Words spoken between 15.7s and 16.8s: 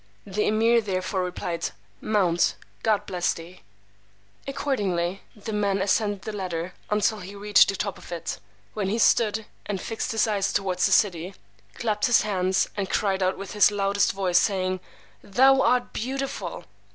beautiful!